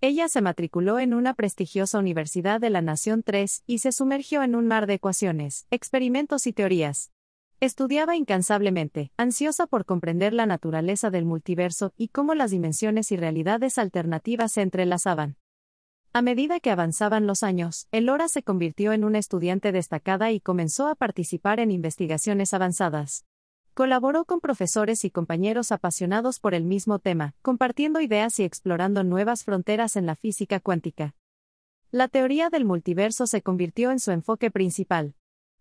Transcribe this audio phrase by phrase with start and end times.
[0.00, 4.54] Ella se matriculó en una prestigiosa Universidad de la Nación 3 y se sumergió en
[4.54, 7.10] un mar de ecuaciones, experimentos y teorías.
[7.58, 13.76] Estudiaba incansablemente, ansiosa por comprender la naturaleza del multiverso y cómo las dimensiones y realidades
[13.76, 15.36] alternativas se entrelazaban.
[16.12, 20.86] A medida que avanzaban los años, Elora se convirtió en una estudiante destacada y comenzó
[20.86, 23.24] a participar en investigaciones avanzadas.
[23.78, 29.44] Colaboró con profesores y compañeros apasionados por el mismo tema, compartiendo ideas y explorando nuevas
[29.44, 31.14] fronteras en la física cuántica.
[31.92, 35.14] La teoría del multiverso se convirtió en su enfoque principal.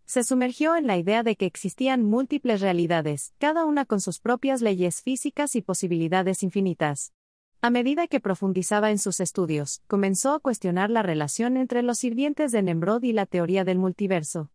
[0.05, 4.63] Se sumergió en la idea de que existían múltiples realidades, cada una con sus propias
[4.63, 7.13] leyes físicas y posibilidades infinitas.
[7.61, 12.51] A medida que profundizaba en sus estudios, comenzó a cuestionar la relación entre los sirvientes
[12.51, 14.49] de Nemrod y la teoría del multiverso.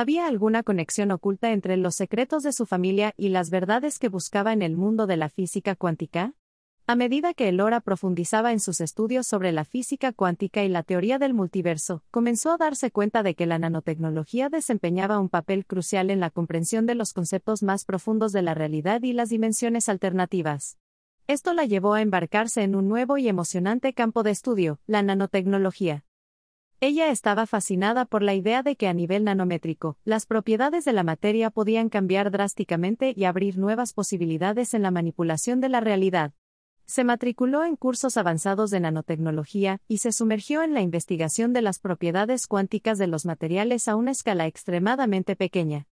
[0.00, 4.54] ¿Había alguna conexión oculta entre los secretos de su familia y las verdades que buscaba
[4.54, 6.32] en el mundo de la física cuántica?
[6.86, 11.18] A medida que Elora profundizaba en sus estudios sobre la física cuántica y la teoría
[11.18, 16.20] del multiverso, comenzó a darse cuenta de que la nanotecnología desempeñaba un papel crucial en
[16.20, 20.78] la comprensión de los conceptos más profundos de la realidad y las dimensiones alternativas.
[21.26, 26.04] Esto la llevó a embarcarse en un nuevo y emocionante campo de estudio, la nanotecnología.
[26.82, 31.02] Ella estaba fascinada por la idea de que a nivel nanométrico, las propiedades de la
[31.02, 36.32] materia podían cambiar drásticamente y abrir nuevas posibilidades en la manipulación de la realidad.
[36.86, 41.80] Se matriculó en cursos avanzados de nanotecnología y se sumergió en la investigación de las
[41.80, 45.86] propiedades cuánticas de los materiales a una escala extremadamente pequeña.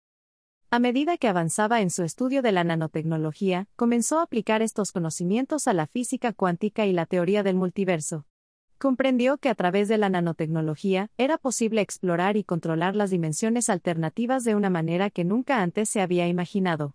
[0.71, 5.69] A medida que avanzaba en su estudio de la nanotecnología, comenzó a aplicar estos conocimientos
[5.69, 8.25] a la física cuántica y la teoría del multiverso
[8.79, 14.45] comprendió que a través de la nanotecnología era posible explorar y controlar las dimensiones alternativas
[14.45, 16.95] de una manera que nunca antes se había imaginado.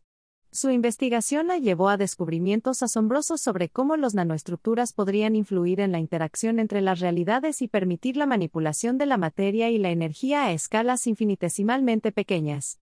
[0.52, 5.98] Su investigación la llevó a descubrimientos asombrosos sobre cómo las nanoestructuras podrían influir en la
[5.98, 10.52] interacción entre las realidades y permitir la manipulación de la materia y la energía a
[10.52, 12.83] escalas infinitesimalmente pequeñas.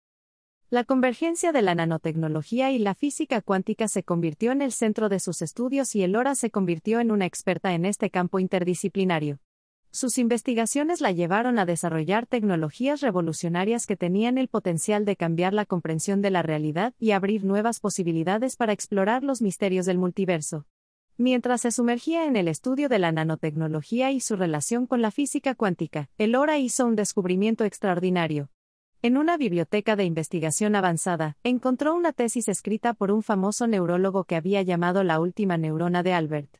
[0.72, 5.18] La convergencia de la nanotecnología y la física cuántica se convirtió en el centro de
[5.18, 9.40] sus estudios y Elora se convirtió en una experta en este campo interdisciplinario.
[9.90, 15.66] Sus investigaciones la llevaron a desarrollar tecnologías revolucionarias que tenían el potencial de cambiar la
[15.66, 20.66] comprensión de la realidad y abrir nuevas posibilidades para explorar los misterios del multiverso.
[21.16, 25.56] Mientras se sumergía en el estudio de la nanotecnología y su relación con la física
[25.56, 28.50] cuántica, Elora hizo un descubrimiento extraordinario.
[29.02, 34.36] En una biblioteca de investigación avanzada, encontró una tesis escrita por un famoso neurólogo que
[34.36, 36.59] había llamado la última neurona de Albert.